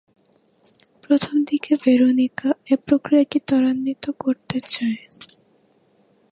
প্রথমদিকে 1.03 1.71
ভেরোনিকা 1.83 2.49
এ 2.67 2.75
প্রক্রিয়াটি 2.87 3.37
ত্বরান্বিত 3.47 4.03
করতে 4.19 4.57
চায়। 4.67 4.99